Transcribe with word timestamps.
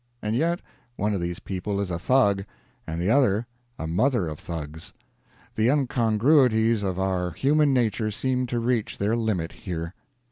And 0.19 0.35
yet 0.35 0.63
one 0.95 1.13
of 1.13 1.21
these 1.21 1.37
people 1.37 1.79
is 1.79 1.91
a 1.91 1.99
Thug 1.99 2.43
and 2.87 2.99
the 2.99 3.11
other 3.11 3.45
a 3.77 3.85
mother 3.85 4.27
of 4.27 4.39
Thugs! 4.39 4.93
The 5.53 5.69
incongruities 5.69 6.81
of 6.81 6.97
our 6.97 7.29
human 7.33 7.71
nature 7.71 8.09
seem 8.09 8.47
to 8.47 8.57
reach 8.59 8.97
their 8.97 9.15
limit 9.15 9.51
here. 9.51 9.93